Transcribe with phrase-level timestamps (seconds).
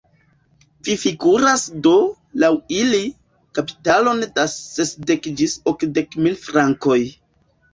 [0.85, 1.91] Vi figuras do,
[2.43, 3.01] laŭ ili,
[3.59, 6.99] kapitalon da sesdek ĝis okdek mil frankoj.